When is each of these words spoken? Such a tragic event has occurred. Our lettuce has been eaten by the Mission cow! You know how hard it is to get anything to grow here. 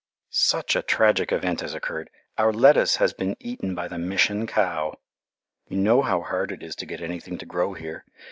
Such 0.31 0.75
a 0.75 0.81
tragic 0.81 1.31
event 1.31 1.61
has 1.61 1.75
occurred. 1.75 2.09
Our 2.35 2.51
lettuce 2.51 2.95
has 2.95 3.13
been 3.13 3.37
eaten 3.39 3.75
by 3.75 3.87
the 3.87 3.99
Mission 3.99 4.47
cow! 4.47 4.95
You 5.67 5.77
know 5.77 6.01
how 6.01 6.21
hard 6.23 6.51
it 6.51 6.63
is 6.63 6.75
to 6.77 6.87
get 6.87 7.01
anything 7.03 7.37
to 7.37 7.45
grow 7.45 7.73
here. 7.75 8.03